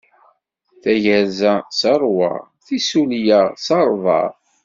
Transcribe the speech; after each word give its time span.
Tayerza 0.81 1.53
s 1.79 1.81
ṛṛwa, 1.97 2.33
tissulya 2.65 3.41
s 3.65 3.67
ṛṛḍa. 3.85 4.21